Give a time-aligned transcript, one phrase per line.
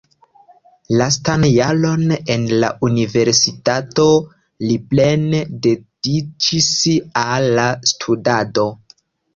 [1.01, 2.05] Lastan jaron
[2.35, 4.09] en la universitato
[4.67, 6.75] li plene dediĉis
[7.29, 8.69] al la studado.